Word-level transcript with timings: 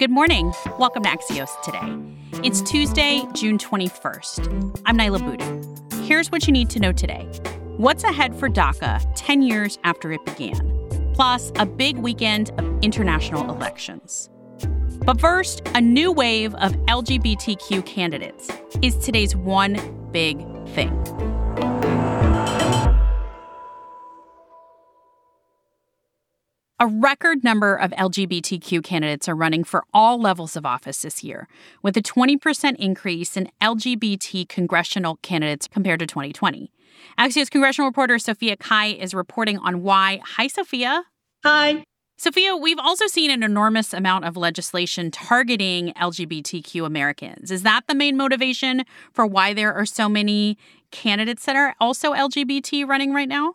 Good 0.00 0.10
morning. 0.10 0.52
Welcome 0.76 1.04
to 1.04 1.08
Axios 1.08 1.50
today. 1.62 2.42
It's 2.42 2.60
Tuesday, 2.62 3.22
June 3.32 3.58
21st. 3.58 4.80
I'm 4.86 4.98
Niala 4.98 5.20
Boodhoo. 5.20 6.02
Here's 6.04 6.32
what 6.32 6.48
you 6.48 6.52
need 6.52 6.68
to 6.70 6.80
know 6.80 6.90
today. 6.90 7.26
What's 7.76 8.02
ahead 8.02 8.34
for 8.34 8.48
DACA 8.48 9.00
10 9.14 9.42
years 9.42 9.78
after 9.84 10.10
it 10.10 10.24
began? 10.24 11.12
Plus, 11.14 11.52
a 11.56 11.64
big 11.64 11.98
weekend 11.98 12.50
of 12.58 12.82
international 12.82 13.48
elections. 13.54 14.28
But 15.04 15.20
first, 15.20 15.62
a 15.76 15.80
new 15.80 16.10
wave 16.10 16.56
of 16.56 16.72
LGBTQ 16.86 17.86
candidates 17.86 18.50
is 18.82 18.96
today's 18.96 19.36
one 19.36 20.08
big 20.10 20.38
thing. 20.70 21.33
A 26.84 26.86
record 26.86 27.42
number 27.42 27.74
of 27.76 27.92
LGBTQ 27.92 28.84
candidates 28.84 29.26
are 29.26 29.34
running 29.34 29.64
for 29.64 29.84
all 29.94 30.20
levels 30.20 30.54
of 30.54 30.66
office 30.66 31.00
this 31.00 31.24
year, 31.24 31.48
with 31.80 31.96
a 31.96 32.02
20% 32.02 32.76
increase 32.76 33.38
in 33.38 33.48
LGBT 33.62 34.46
congressional 34.50 35.16
candidates 35.22 35.66
compared 35.66 36.00
to 36.00 36.06
2020. 36.06 36.70
Axios 37.18 37.50
congressional 37.50 37.88
reporter 37.88 38.18
Sophia 38.18 38.58
Cai 38.58 38.88
is 38.88 39.14
reporting 39.14 39.56
on 39.60 39.80
why. 39.80 40.20
Hi, 40.36 40.46
Sophia. 40.46 41.04
Hi. 41.42 41.84
Sophia, 42.18 42.54
we've 42.54 42.78
also 42.78 43.06
seen 43.06 43.30
an 43.30 43.42
enormous 43.42 43.94
amount 43.94 44.26
of 44.26 44.36
legislation 44.36 45.10
targeting 45.10 45.90
LGBTQ 45.94 46.84
Americans. 46.84 47.50
Is 47.50 47.62
that 47.62 47.86
the 47.88 47.94
main 47.94 48.14
motivation 48.14 48.84
for 49.10 49.26
why 49.26 49.54
there 49.54 49.72
are 49.72 49.86
so 49.86 50.06
many 50.06 50.58
candidates 50.90 51.46
that 51.46 51.56
are 51.56 51.74
also 51.80 52.12
LGBT 52.12 52.86
running 52.86 53.14
right 53.14 53.28
now? 53.28 53.54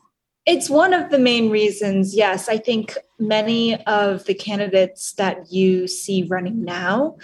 It's 0.50 0.68
one 0.68 0.96
of 0.96 1.12
the 1.12 1.20
main 1.20 1.52
reasons, 1.52 2.16
yes. 2.16 2.50
I 2.50 2.58
think 2.58 2.98
many 3.20 3.80
of 3.86 4.26
the 4.26 4.34
candidates 4.34 5.14
that 5.14 5.52
you 5.52 5.88
see 5.88 6.24
running 6.24 6.64
now 6.66 7.18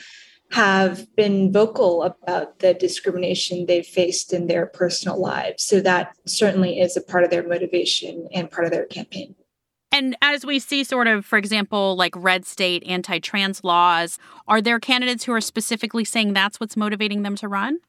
have 0.52 1.08
been 1.16 1.52
vocal 1.52 2.04
about 2.04 2.60
the 2.60 2.76
discrimination 2.76 3.66
they've 3.66 3.84
faced 3.84 4.32
in 4.32 4.46
their 4.46 4.68
personal 4.68 5.20
lives. 5.20 5.64
So 5.64 5.82
that 5.82 6.16
certainly 6.28 6.80
is 6.80 6.96
a 6.96 7.02
part 7.02 7.24
of 7.24 7.32
their 7.32 7.42
motivation 7.42 8.28
and 8.32 8.52
part 8.52 8.66
of 8.66 8.72
their 8.72 8.86
campaign. 8.86 9.34
And 9.92 10.16
as 10.22 10.46
we 10.46 10.60
see, 10.60 10.84
sort 10.84 11.08
of, 11.08 11.26
for 11.26 11.40
example, 11.40 11.96
like 11.96 12.14
red 12.16 12.46
state 12.46 12.84
anti 12.86 13.18
trans 13.18 13.64
laws, 13.64 14.20
are 14.48 14.62
there 14.62 14.80
candidates 14.80 15.24
who 15.24 15.34
are 15.34 15.42
specifically 15.42 16.06
saying 16.06 16.34
that's 16.34 16.60
what's 16.60 16.78
motivating 16.78 17.24
them 17.24 17.36
to 17.38 17.48
run? 17.48 17.80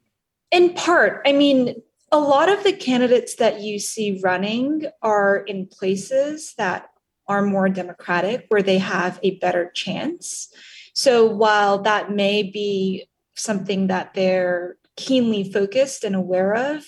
In 0.50 0.72
part. 0.72 1.20
I 1.26 1.32
mean, 1.32 1.82
a 2.12 2.18
lot 2.18 2.48
of 2.48 2.62
the 2.64 2.72
candidates 2.72 3.36
that 3.36 3.60
you 3.60 3.78
see 3.78 4.20
running 4.22 4.86
are 5.02 5.38
in 5.38 5.66
places 5.66 6.54
that 6.56 6.88
are 7.28 7.42
more 7.42 7.68
democratic, 7.68 8.46
where 8.48 8.62
they 8.62 8.78
have 8.78 9.18
a 9.22 9.38
better 9.38 9.70
chance. 9.74 10.48
So 10.94 11.26
while 11.26 11.82
that 11.82 12.12
may 12.12 12.44
be 12.44 13.08
something 13.34 13.88
that 13.88 14.14
they're 14.14 14.76
keenly 14.96 15.50
focused 15.52 16.04
and 16.04 16.14
aware 16.14 16.54
of, 16.54 16.84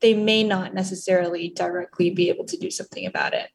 they 0.00 0.14
may 0.14 0.44
not 0.44 0.74
necessarily 0.74 1.48
directly 1.50 2.10
be 2.10 2.28
able 2.28 2.44
to 2.44 2.56
do 2.56 2.70
something 2.70 3.06
about 3.06 3.34
it. 3.34 3.48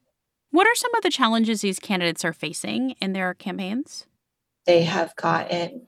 What 0.52 0.68
are 0.68 0.76
some 0.76 0.94
of 0.96 1.02
the 1.04 1.10
challenges 1.10 1.62
these 1.62 1.80
candidates 1.80 2.26
are 2.26 2.34
facing 2.34 2.92
in 3.02 3.14
their 3.14 3.34
campaigns? 3.34 4.06
They 4.66 4.84
have 4.84 5.16
gotten 5.16 5.88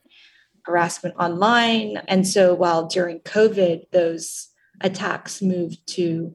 harassment 0.65 1.15
online. 1.17 1.97
And 2.07 2.27
so 2.27 2.53
while 2.53 2.87
during 2.87 3.19
COVID, 3.21 3.89
those 3.91 4.49
attacks 4.81 5.41
moved 5.41 5.85
to 5.87 6.33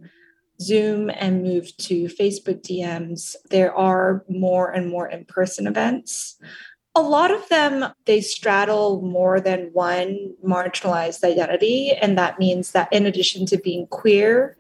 Zoom 0.61 1.11
and 1.11 1.43
moved 1.43 1.79
to 1.87 2.05
Facebook 2.05 2.63
DMs, 2.63 3.35
there 3.51 3.75
are 3.75 4.25
more 4.29 4.71
and 4.71 4.89
more 4.89 5.09
in 5.09 5.25
person 5.25 5.67
events. 5.67 6.37
A 6.95 7.03
lot 7.03 7.31
of 7.31 7.49
them, 7.49 7.87
they 8.05 8.21
straddle 8.21 9.03
more 9.03 9.41
than 9.41 9.71
one 9.73 10.35
marginalized 10.45 11.25
identity. 11.25 11.91
And 11.91 12.19
that 12.19 12.39
means 12.39 12.73
that 12.73 12.93
in 12.93 13.07
addition 13.07 13.47
to 13.47 13.57
being 13.57 13.87
queer, 13.87 14.57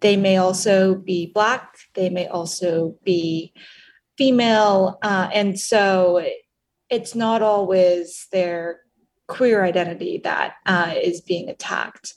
they 0.00 0.16
may 0.16 0.36
also 0.36 0.94
be 0.96 1.26
Black, 1.32 1.78
they 1.94 2.10
may 2.10 2.26
also 2.26 2.96
be 3.04 3.52
female. 4.18 4.98
Uh, 5.02 5.30
and 5.32 5.58
so 5.58 6.24
it's 6.90 7.14
not 7.14 7.40
always 7.40 8.26
their 8.32 8.80
queer 9.28 9.64
identity 9.64 10.18
that 10.18 10.54
uh, 10.66 10.94
is 11.02 11.20
being 11.20 11.48
attacked 11.48 12.14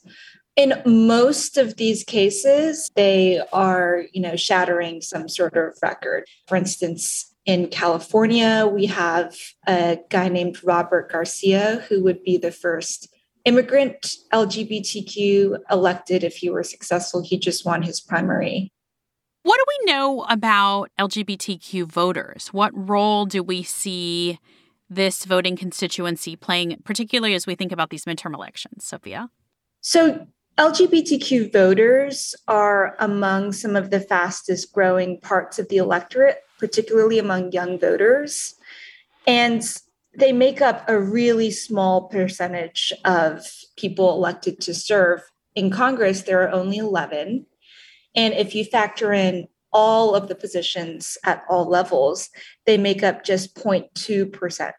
in 0.60 0.74
most 0.86 1.58
of 1.58 1.78
these 1.78 2.04
cases 2.04 2.92
they 2.96 3.42
are 3.54 4.04
you 4.12 4.22
know 4.22 4.36
shattering 4.36 5.02
some 5.02 5.30
sort 5.30 5.56
of 5.56 5.78
record. 5.82 6.26
For 6.48 6.58
instance 6.58 7.34
in 7.46 7.68
california 7.68 8.70
we 8.72 8.86
have 8.86 9.34
a 9.66 9.98
guy 10.10 10.28
named 10.28 10.62
robert 10.64 11.10
garcia 11.10 11.84
who 11.88 12.04
would 12.04 12.22
be 12.24 12.38
the 12.38 12.52
first 12.52 13.08
immigrant 13.46 14.18
lgbtq 14.34 15.58
elected 15.72 16.24
if 16.26 16.36
he 16.36 16.50
were 16.50 16.64
successful. 16.64 17.24
He 17.24 17.40
just 17.40 17.66
won 17.66 17.82
his 17.82 18.02
primary. 18.02 18.70
What 19.44 19.58
do 19.58 19.64
we 19.68 19.94
know 19.94 20.26
about 20.30 20.92
lgbtq 21.00 21.86
voters? 21.86 22.50
What 22.50 22.72
role 22.76 23.26
do 23.26 23.42
we 23.42 23.64
see 23.64 24.40
this 24.90 25.24
voting 25.24 25.56
constituency 25.56 26.36
playing 26.36 26.82
particularly 26.84 27.34
as 27.34 27.48
we 27.48 27.56
think 27.56 27.72
about 27.72 27.92
these 27.92 28.04
midterm 28.04 28.36
elections 28.36 28.84
sophia? 28.84 29.30
So 29.80 30.28
LGBTQ 30.60 31.54
voters 31.54 32.36
are 32.50 32.98
among 33.00 33.54
some 33.54 33.78
of 33.78 33.92
the 33.92 34.02
fastest 34.02 34.74
growing 34.74 35.18
parts 35.22 35.58
of 35.58 35.70
the 35.70 35.78
electorate, 35.78 36.44
particularly 36.58 37.18
among 37.18 37.54
young 37.54 37.80
voters. 37.80 38.56
And 39.26 39.64
they 40.14 40.34
make 40.34 40.62
up 40.62 40.84
a 40.90 41.00
really 41.00 41.50
small 41.50 42.10
percentage 42.10 42.92
of 43.06 43.46
people 43.78 44.12
elected 44.12 44.60
to 44.60 44.74
serve. 44.74 45.22
In 45.56 45.70
Congress, 45.70 46.24
there 46.24 46.44
are 46.44 46.52
only 46.52 46.76
11. 46.76 47.46
And 48.14 48.34
if 48.34 48.54
you 48.54 48.66
factor 48.66 49.14
in 49.14 49.48
all 49.72 50.14
of 50.14 50.28
the 50.28 50.36
positions 50.36 51.18
at 51.24 51.42
all 51.48 51.70
levels, 51.70 52.32
they 52.66 52.78
make 52.78 53.02
up 53.02 53.24
just 53.24 53.56
0.2% 53.56 54.74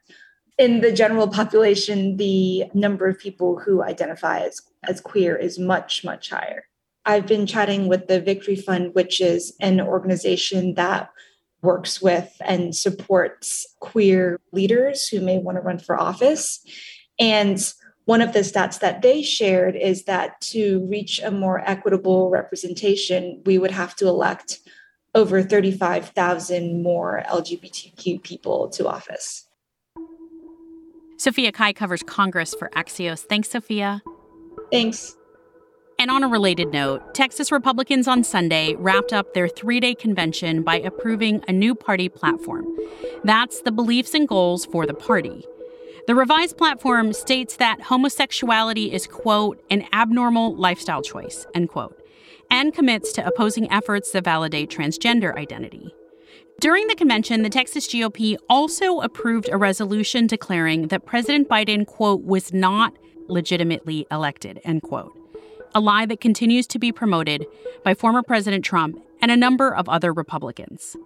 in 0.58 0.82
the 0.82 0.92
general 0.92 1.26
population, 1.26 2.19
the 2.19 2.64
number 2.74 3.08
of 3.08 3.19
people 3.19 3.58
who 3.58 3.82
identify 3.82 4.40
as, 4.40 4.60
as 4.88 5.00
queer 5.00 5.36
is 5.36 5.58
much, 5.58 6.04
much 6.04 6.30
higher. 6.30 6.64
I've 7.04 7.26
been 7.26 7.46
chatting 7.46 7.88
with 7.88 8.08
the 8.08 8.20
Victory 8.20 8.56
Fund, 8.56 8.94
which 8.94 9.20
is 9.20 9.54
an 9.60 9.80
organization 9.80 10.74
that 10.74 11.10
works 11.62 12.00
with 12.00 12.34
and 12.41 12.74
supports 12.74 13.66
queer 13.80 14.40
leaders 14.52 15.08
who 15.08 15.20
may 15.20 15.38
want 15.38 15.56
to 15.56 15.62
run 15.62 15.78
for 15.78 15.98
office. 15.98 16.60
And 17.19 17.60
one 18.04 18.22
of 18.22 18.32
the 18.32 18.40
stats 18.40 18.80
that 18.80 19.02
they 19.02 19.22
shared 19.22 19.76
is 19.76 20.04
that 20.04 20.40
to 20.40 20.86
reach 20.86 21.20
a 21.22 21.30
more 21.30 21.60
equitable 21.60 22.30
representation, 22.30 23.42
we 23.44 23.58
would 23.58 23.70
have 23.70 23.94
to 23.96 24.08
elect 24.08 24.60
over 25.14 25.42
35,000 25.42 26.82
more 26.82 27.22
LGBTQ 27.28 28.22
people 28.22 28.69
to 28.70 28.88
office. 28.88 29.46
Sophia 31.19 31.52
Cai 31.52 31.72
covers 31.72 32.02
Congress 32.02 32.54
for 32.54 32.70
Axios. 32.70 33.20
Thanks, 33.20 33.50
Sophia. 33.50 34.02
Thanks. 34.70 35.16
And 35.98 36.10
on 36.10 36.25
a 36.25 36.28
related 36.28 36.72
note, 36.72 37.14
Texas 37.14 37.53
Republicans 37.53 38.08
on 38.08 38.25
Sunday 38.25 38.75
wrapped 38.76 39.12
up 39.12 39.34
their 39.34 39.48
three 39.48 39.81
day 39.81 39.94
convention 39.94 40.62
by 40.62 40.76
approving 40.76 41.44
a 41.47 41.53
new 41.53 41.75
party 41.75 42.08
platform. 42.08 42.64
That's 43.22 43.60
the 43.60 43.72
beliefs 43.72 44.14
and 44.14 44.26
goals 44.26 44.64
for 44.64 44.86
the 44.86 44.94
party. 44.94 45.44
The 46.06 46.14
revised 46.14 46.56
platform 46.56 47.12
states 47.12 47.56
that 47.56 47.82
homosexuality 47.82 48.92
is, 48.92 49.06
quote, 49.06 49.62
an 49.70 49.86
abnormal 49.92 50.56
lifestyle 50.56 51.02
choice, 51.02 51.47
end 51.54 51.69
quote, 51.69 52.02
and 52.50 52.72
commits 52.72 53.12
to 53.12 53.26
opposing 53.26 53.70
efforts 53.70 54.10
to 54.12 54.22
validate 54.22 54.70
transgender 54.70 55.37
identity. 55.37 55.94
During 56.60 56.87
the 56.88 56.94
convention, 56.94 57.42
the 57.42 57.50
Texas 57.50 57.87
GOP 57.87 58.37
also 58.49 59.00
approved 59.00 59.50
a 59.50 59.58
resolution 59.58 60.26
declaring 60.26 60.88
that 60.88 61.06
President 61.06 61.49
Biden, 61.49 61.87
quote, 61.87 62.22
was 62.25 62.52
not 62.52 62.94
legitimately 63.31 64.06
elected, 64.11 64.61
end 64.65 64.82
quote. 64.82 65.12
A 65.75 65.81
lie 65.81 66.06
that 66.06 66.21
continues 66.21 66.67
to 66.69 66.79
be 66.79 66.93
promoted 66.93 67.47
by 67.85 67.94
former 67.94 68.23
President 68.23 68.65
Trump 68.65 69.00
and 69.23 69.31
a 69.31 69.37
number 69.37 69.75
of 69.75 69.88
other 69.88 70.12
Republicans. 70.12 70.97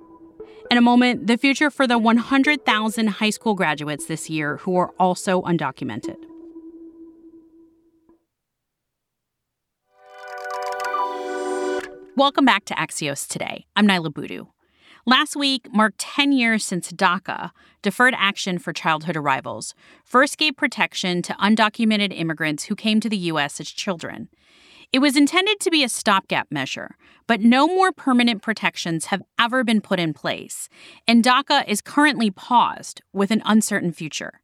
In 0.70 0.78
a 0.78 0.80
moment, 0.80 1.26
the 1.26 1.36
future 1.36 1.70
for 1.70 1.86
the 1.86 1.98
100,000 1.98 3.06
high 3.06 3.30
school 3.30 3.54
graduates 3.54 4.06
this 4.06 4.30
year 4.30 4.56
who 4.58 4.76
are 4.76 4.92
also 4.98 5.42
undocumented. 5.42 6.16
Welcome 12.16 12.44
back 12.44 12.64
to 12.66 12.74
Axios 12.74 13.26
today. 13.28 13.66
I'm 13.76 13.86
Niala 13.88 14.14
Boodhoo. 14.14 14.46
Last 15.06 15.36
week 15.36 15.68
marked 15.70 15.98
10 15.98 16.32
years 16.32 16.64
since 16.64 16.90
DACA, 16.90 17.50
Deferred 17.82 18.14
Action 18.16 18.58
for 18.58 18.72
Childhood 18.72 19.18
Arrivals, 19.18 19.74
first 20.02 20.38
gave 20.38 20.56
protection 20.56 21.20
to 21.20 21.34
undocumented 21.34 22.18
immigrants 22.18 22.64
who 22.64 22.74
came 22.74 23.00
to 23.00 23.10
the 23.10 23.18
U.S. 23.18 23.60
as 23.60 23.68
children. 23.68 24.30
It 24.94 25.00
was 25.00 25.14
intended 25.14 25.60
to 25.60 25.70
be 25.70 25.84
a 25.84 25.90
stopgap 25.90 26.50
measure, 26.50 26.96
but 27.26 27.42
no 27.42 27.66
more 27.66 27.92
permanent 27.92 28.40
protections 28.40 29.06
have 29.06 29.20
ever 29.38 29.62
been 29.62 29.82
put 29.82 30.00
in 30.00 30.14
place, 30.14 30.70
and 31.06 31.22
DACA 31.22 31.68
is 31.68 31.82
currently 31.82 32.30
paused 32.30 33.02
with 33.12 33.30
an 33.30 33.42
uncertain 33.44 33.92
future. 33.92 34.40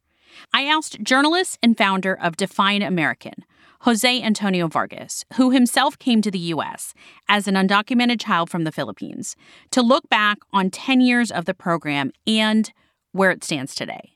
I 0.53 0.65
asked 0.65 1.01
journalist 1.01 1.57
and 1.63 1.75
founder 1.75 2.13
of 2.13 2.37
Define 2.37 2.83
American, 2.83 3.45
Jose 3.81 4.21
Antonio 4.21 4.67
Vargas, 4.67 5.25
who 5.37 5.49
himself 5.49 5.97
came 5.97 6.21
to 6.21 6.29
the 6.29 6.37
U.S. 6.37 6.93
as 7.27 7.47
an 7.47 7.55
undocumented 7.55 8.21
child 8.21 8.47
from 8.47 8.63
the 8.63 8.71
Philippines, 8.71 9.35
to 9.71 9.81
look 9.81 10.07
back 10.07 10.37
on 10.53 10.69
10 10.69 11.01
years 11.01 11.31
of 11.31 11.45
the 11.45 11.55
program 11.55 12.11
and 12.27 12.71
where 13.11 13.31
it 13.31 13.43
stands 13.43 13.73
today. 13.73 14.11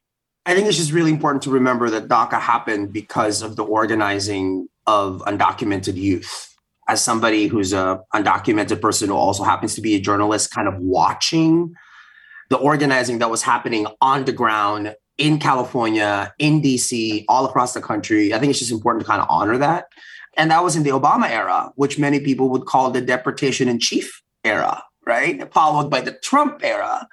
I 0.45 0.53
think 0.53 0.67
it's 0.67 0.77
just 0.77 0.91
really 0.91 1.09
important 1.09 1.41
to 1.43 1.49
remember 1.49 1.89
that 1.89 2.07
DACA 2.07 2.39
happened 2.39 2.93
because 2.93 3.41
of 3.41 3.55
the 3.55 3.63
organizing 3.63 4.67
of 4.85 5.23
undocumented 5.25 5.95
youth. 5.95 6.55
As 6.87 7.03
somebody 7.03 7.47
who's 7.47 7.73
a 7.73 8.01
undocumented 8.13 8.79
person 8.79 9.09
who 9.09 9.15
also 9.15 9.43
happens 9.43 9.73
to 9.73 9.81
be 9.81 9.95
a 9.95 9.99
journalist, 9.99 10.51
kind 10.51 10.67
of 10.67 10.77
watching 10.77 11.73
the 12.51 12.57
organizing 12.57 13.17
that 13.17 13.31
was 13.31 13.41
happening 13.41 13.87
on 13.99 14.25
the 14.25 14.31
ground 14.31 14.95
in 15.17 15.39
California, 15.39 16.33
in 16.39 16.61
DC, 16.61 17.25
all 17.27 17.45
across 17.45 17.73
the 17.73 17.81
country. 17.81 18.33
I 18.33 18.39
think 18.39 18.49
it's 18.49 18.59
just 18.59 18.71
important 18.71 19.03
to 19.05 19.09
kind 19.09 19.21
of 19.21 19.27
honor 19.29 19.57
that. 19.57 19.85
And 20.37 20.51
that 20.51 20.63
was 20.63 20.75
in 20.75 20.83
the 20.83 20.89
Obama 20.89 21.29
era, 21.29 21.71
which 21.75 21.97
many 21.97 22.19
people 22.19 22.49
would 22.49 22.65
call 22.65 22.91
the 22.91 23.01
deportation 23.01 23.69
in 23.69 23.79
chief 23.79 24.21
era, 24.43 24.83
right? 25.05 25.51
Followed 25.53 25.89
by 25.89 26.01
the 26.01 26.11
Trump 26.11 26.61
era. 26.63 27.07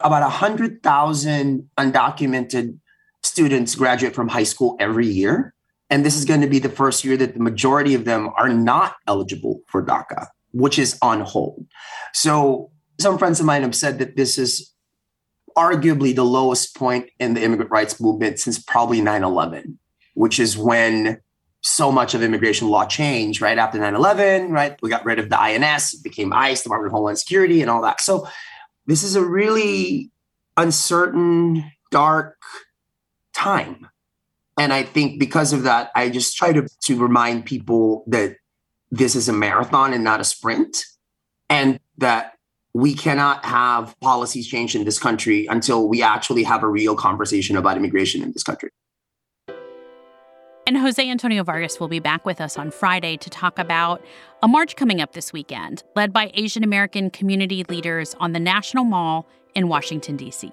About 0.00 0.22
100,000 0.22 1.70
undocumented 1.78 2.78
students 3.22 3.74
graduate 3.74 4.14
from 4.14 4.28
high 4.28 4.42
school 4.42 4.76
every 4.80 5.06
year. 5.06 5.54
And 5.90 6.06
this 6.06 6.16
is 6.16 6.24
going 6.24 6.40
to 6.40 6.46
be 6.46 6.58
the 6.58 6.70
first 6.70 7.04
year 7.04 7.16
that 7.18 7.34
the 7.34 7.40
majority 7.40 7.94
of 7.94 8.06
them 8.06 8.30
are 8.36 8.48
not 8.48 8.96
eligible 9.06 9.60
for 9.68 9.84
DACA, 9.84 10.26
which 10.52 10.78
is 10.78 10.98
on 11.02 11.20
hold. 11.20 11.66
So 12.14 12.70
some 12.98 13.18
friends 13.18 13.40
of 13.40 13.46
mine 13.46 13.62
have 13.62 13.74
said 13.74 13.98
that 13.98 14.16
this 14.16 14.38
is 14.38 14.71
arguably 15.56 16.14
the 16.14 16.24
lowest 16.24 16.76
point 16.76 17.10
in 17.18 17.34
the 17.34 17.42
immigrant 17.42 17.70
rights 17.70 18.00
movement 18.00 18.38
since 18.38 18.58
probably 18.58 19.00
9 19.00 19.22
11, 19.22 19.78
which 20.14 20.38
is 20.38 20.56
when 20.56 21.20
so 21.62 21.92
much 21.92 22.14
of 22.14 22.22
immigration 22.22 22.68
law 22.68 22.84
changed 22.84 23.40
right 23.40 23.58
after 23.58 23.78
9 23.78 23.94
11, 23.94 24.50
right? 24.50 24.76
We 24.82 24.90
got 24.90 25.04
rid 25.04 25.18
of 25.18 25.30
the 25.30 25.40
INS, 25.40 25.94
it 25.94 26.02
became 26.02 26.32
ICE, 26.32 26.62
Department 26.62 26.88
of 26.88 26.92
Homeland 26.92 27.18
Security, 27.18 27.60
and 27.62 27.70
all 27.70 27.82
that. 27.82 28.00
So 28.00 28.28
this 28.86 29.02
is 29.02 29.14
a 29.14 29.24
really 29.24 30.10
uncertain, 30.56 31.64
dark 31.90 32.36
time. 33.32 33.88
And 34.58 34.72
I 34.72 34.82
think 34.82 35.18
because 35.18 35.52
of 35.52 35.62
that, 35.62 35.90
I 35.94 36.10
just 36.10 36.36
try 36.36 36.52
to, 36.52 36.66
to 36.82 36.98
remind 36.98 37.46
people 37.46 38.04
that 38.08 38.36
this 38.90 39.14
is 39.14 39.28
a 39.28 39.32
marathon 39.32 39.94
and 39.94 40.04
not 40.04 40.20
a 40.20 40.24
sprint. 40.24 40.84
And 41.48 41.80
that 41.98 42.34
we 42.74 42.94
cannot 42.94 43.44
have 43.44 43.94
policies 44.00 44.46
changed 44.46 44.74
in 44.74 44.84
this 44.84 44.98
country 44.98 45.46
until 45.46 45.88
we 45.88 46.02
actually 46.02 46.42
have 46.42 46.62
a 46.62 46.68
real 46.68 46.96
conversation 46.96 47.56
about 47.56 47.76
immigration 47.76 48.22
in 48.22 48.32
this 48.32 48.42
country. 48.42 48.70
And 50.66 50.78
Jose 50.78 51.10
Antonio 51.10 51.42
Vargas 51.42 51.80
will 51.80 51.88
be 51.88 51.98
back 51.98 52.24
with 52.24 52.40
us 52.40 52.56
on 52.56 52.70
Friday 52.70 53.16
to 53.16 53.28
talk 53.28 53.58
about 53.58 54.02
a 54.42 54.48
march 54.48 54.76
coming 54.76 55.00
up 55.00 55.12
this 55.12 55.32
weekend, 55.32 55.82
led 55.96 56.12
by 56.12 56.30
Asian 56.34 56.62
American 56.62 57.10
community 57.10 57.64
leaders 57.64 58.14
on 58.20 58.32
the 58.32 58.40
National 58.40 58.84
Mall 58.84 59.28
in 59.54 59.68
Washington, 59.68 60.16
D.C. 60.16 60.52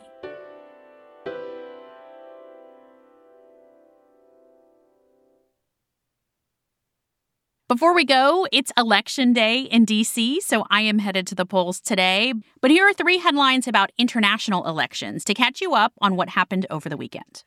Before 7.70 7.94
we 7.94 8.04
go, 8.04 8.48
it's 8.52 8.72
election 8.76 9.32
day 9.32 9.60
in 9.60 9.86
DC, 9.86 10.40
so 10.40 10.66
I 10.72 10.82
am 10.82 10.98
headed 10.98 11.28
to 11.28 11.36
the 11.36 11.46
polls 11.46 11.80
today. 11.80 12.34
But 12.62 12.72
here 12.72 12.90
are 12.90 12.94
three 12.94 13.20
headlines 13.20 13.68
about 13.68 13.92
international 13.96 14.66
elections 14.66 15.24
to 15.26 15.36
catch 15.36 15.62
you 15.62 15.76
up 15.76 15.94
on 16.02 16.16
what 16.16 16.30
happened 16.30 16.66
over 16.72 16.90
the 16.90 16.98
weekend. 16.98 17.44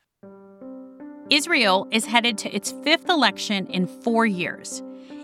Israel 1.29 1.89
is 1.91 2.05
headed 2.05 2.37
to 2.37 2.55
its 2.55 2.73
fifth 2.85 3.09
election 3.09 3.67
in 3.67 3.85
four 3.85 4.25
years. 4.25 4.81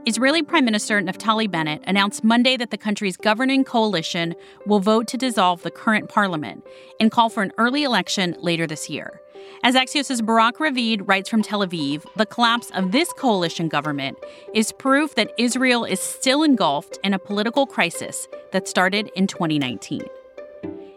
Israeli 0.09 0.41
Prime 0.41 0.65
Minister 0.65 0.99
Naftali 1.03 1.49
Bennett 1.49 1.83
announced 1.85 2.23
Monday 2.23 2.57
that 2.57 2.71
the 2.71 2.79
country's 2.79 3.15
governing 3.15 3.63
coalition 3.63 4.33
will 4.65 4.79
vote 4.79 5.07
to 5.09 5.17
dissolve 5.17 5.61
the 5.61 5.69
current 5.69 6.09
parliament 6.09 6.65
and 6.99 7.11
call 7.11 7.29
for 7.29 7.43
an 7.43 7.51
early 7.59 7.83
election 7.83 8.35
later 8.39 8.65
this 8.65 8.89
year. 8.89 9.21
As 9.63 9.75
Axios' 9.75 10.25
Barak 10.25 10.57
Ravid 10.57 11.07
writes 11.07 11.29
from 11.29 11.43
Tel 11.43 11.63
Aviv, 11.63 12.07
the 12.15 12.25
collapse 12.25 12.71
of 12.71 12.91
this 12.91 13.13
coalition 13.13 13.67
government 13.67 14.17
is 14.55 14.71
proof 14.71 15.13
that 15.13 15.31
Israel 15.37 15.85
is 15.85 15.99
still 15.99 16.41
engulfed 16.41 16.97
in 17.03 17.13
a 17.13 17.19
political 17.19 17.67
crisis 17.67 18.27
that 18.51 18.67
started 18.67 19.11
in 19.15 19.27
2019. 19.27 20.01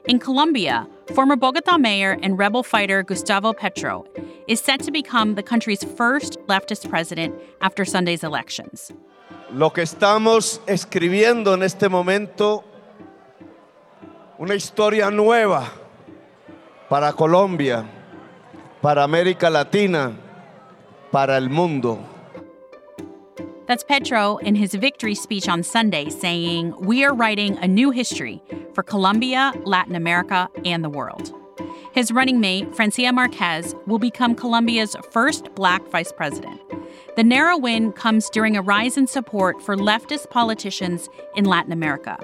In 0.06 0.18
Colombia, 0.18 0.88
former 1.14 1.36
Bogota 1.36 1.78
mayor 1.78 2.18
and 2.22 2.38
rebel 2.38 2.62
fighter 2.62 3.02
Gustavo 3.02 3.52
Petro 3.52 4.04
is 4.48 4.60
set 4.60 4.80
to 4.82 4.90
become 4.90 5.36
the 5.36 5.42
country's 5.42 5.84
first 5.84 6.38
leftist 6.48 6.88
president 6.90 7.34
after 7.60 7.84
Sunday's 7.84 8.24
elections. 8.24 8.92
Lo 9.52 9.70
que 9.70 9.82
estamos 9.82 10.60
escribiendo 10.66 11.54
en 11.54 11.62
este 11.62 11.88
momento, 11.88 12.64
una 14.38 14.54
historia 14.54 15.10
nueva 15.10 15.70
para 16.88 17.12
Colombia 17.12 17.86
para 18.82 19.04
América 19.04 19.48
Latina, 19.48 20.16
para 21.12 21.36
el 21.36 21.48
mundo. 21.48 22.04
That's 23.68 23.84
Petro 23.84 24.38
in 24.38 24.56
his 24.56 24.74
victory 24.74 25.14
speech 25.14 25.48
on 25.48 25.62
Sunday 25.62 26.10
saying, 26.10 26.74
We 26.80 27.04
are 27.04 27.14
writing 27.14 27.56
a 27.58 27.68
new 27.68 27.92
history 27.92 28.42
for 28.74 28.82
Colombia, 28.82 29.52
Latin 29.64 29.94
America, 29.94 30.48
and 30.64 30.82
the 30.84 30.90
world. 30.90 31.34
His 31.92 32.10
running 32.10 32.40
mate, 32.40 32.74
Francia 32.74 33.12
Marquez, 33.12 33.74
will 33.86 33.98
become 33.98 34.34
Colombia's 34.34 34.96
first 35.10 35.54
black 35.54 35.86
vice 35.88 36.12
president. 36.12 36.60
The 37.16 37.24
narrow 37.24 37.58
win 37.58 37.92
comes 37.92 38.30
during 38.30 38.56
a 38.56 38.62
rise 38.62 38.96
in 38.96 39.06
support 39.06 39.62
for 39.62 39.76
leftist 39.76 40.30
politicians 40.30 41.08
in 41.36 41.44
Latin 41.44 41.72
America. 41.72 42.18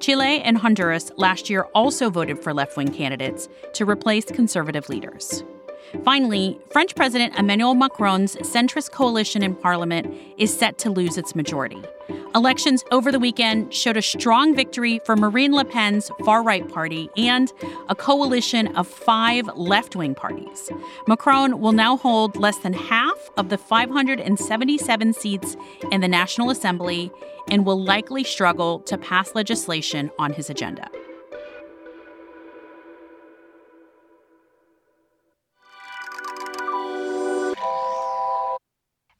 Chile 0.00 0.40
and 0.42 0.58
Honduras 0.58 1.10
last 1.16 1.48
year 1.48 1.62
also 1.74 2.10
voted 2.10 2.38
for 2.38 2.52
left 2.52 2.76
wing 2.76 2.92
candidates 2.92 3.48
to 3.72 3.84
replace 3.86 4.26
conservative 4.26 4.88
leaders. 4.88 5.42
Finally, 6.02 6.58
French 6.70 6.94
President 6.94 7.38
Emmanuel 7.38 7.74
Macron's 7.74 8.36
centrist 8.36 8.90
coalition 8.90 9.42
in 9.42 9.54
parliament 9.54 10.12
is 10.38 10.56
set 10.56 10.78
to 10.78 10.90
lose 10.90 11.16
its 11.16 11.34
majority. 11.34 11.82
Elections 12.34 12.84
over 12.90 13.12
the 13.12 13.18
weekend 13.18 13.72
showed 13.72 13.96
a 13.96 14.02
strong 14.02 14.56
victory 14.56 15.00
for 15.04 15.14
Marine 15.14 15.52
Le 15.52 15.64
Pen's 15.64 16.10
far 16.24 16.42
right 16.42 16.68
party 16.68 17.08
and 17.16 17.52
a 17.88 17.94
coalition 17.94 18.74
of 18.76 18.88
five 18.88 19.48
left 19.54 19.94
wing 19.94 20.14
parties. 20.14 20.68
Macron 21.06 21.60
will 21.60 21.72
now 21.72 21.96
hold 21.96 22.36
less 22.36 22.58
than 22.58 22.72
half 22.72 23.30
of 23.36 23.50
the 23.50 23.58
577 23.58 25.12
seats 25.12 25.56
in 25.92 26.00
the 26.00 26.08
National 26.08 26.50
Assembly 26.50 27.12
and 27.48 27.64
will 27.64 27.82
likely 27.82 28.24
struggle 28.24 28.80
to 28.80 28.98
pass 28.98 29.34
legislation 29.34 30.10
on 30.18 30.32
his 30.32 30.50
agenda. 30.50 30.88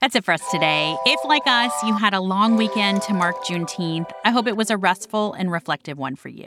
That's 0.05 0.17
it 0.17 0.25
for 0.27 0.33
us 0.33 0.51
today. 0.51 0.95
If, 1.07 1.25
like 1.25 1.47
us, 1.47 1.73
you 1.83 1.97
had 1.97 2.13
a 2.13 2.21
long 2.21 2.59
weekend 2.59 3.01
to 3.05 3.15
mark 3.15 3.43
Juneteenth, 3.43 4.11
I 4.23 4.33
hope 4.33 4.47
it 4.47 4.55
was 4.55 4.69
a 4.69 4.77
restful 4.77 5.33
and 5.33 5.51
reflective 5.51 5.97
one 5.97 6.15
for 6.15 6.29
you. 6.29 6.47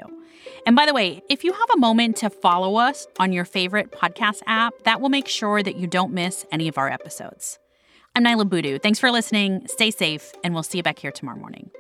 And 0.68 0.76
by 0.76 0.86
the 0.86 0.94
way, 0.94 1.24
if 1.28 1.44
you 1.44 1.54
have 1.54 1.70
a 1.74 1.80
moment 1.80 2.18
to 2.18 2.30
follow 2.30 2.76
us 2.76 3.08
on 3.18 3.34
your 3.34 3.46
favorite 3.46 3.92
podcast 3.92 4.44
app, 4.46 4.76
that 4.84 5.02
will 5.02 5.10
make 5.10 5.28
sure 5.28 5.64
that 5.64 5.76
you 5.76 5.88
don't 5.88 6.14
miss 6.14 6.46
any 6.52 6.68
of 6.68 6.78
our 6.78 6.88
episodes. 6.88 7.58
I'm 8.16 8.26
Niala 8.26 8.48
Boodhoo. 8.48 8.78
Thanks 8.78 9.00
for 9.00 9.10
listening. 9.10 9.66
Stay 9.66 9.90
safe, 9.90 10.34
and 10.44 10.54
we'll 10.54 10.62
see 10.62 10.78
you 10.78 10.84
back 10.84 11.00
here 11.00 11.12
tomorrow 11.12 11.40
morning. 11.40 11.72